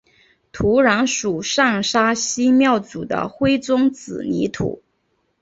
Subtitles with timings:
[0.51, 4.81] 土壤属上沙溪庙组的灰棕紫泥土。